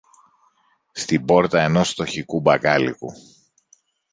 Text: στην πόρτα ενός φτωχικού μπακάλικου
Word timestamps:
στην 0.91 1.25
πόρτα 1.25 1.61
ενός 1.61 1.89
φτωχικού 1.89 2.39
μπακάλικου 2.41 3.13